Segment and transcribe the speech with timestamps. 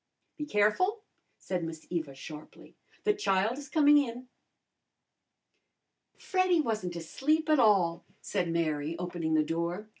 [0.35, 1.03] "Be careful!"
[1.37, 2.75] said Miss Eva sharply.
[3.03, 4.29] "The child is coming in."
[6.17, 9.89] "Freddy wasn't asleep at all," said Mary, opening the door.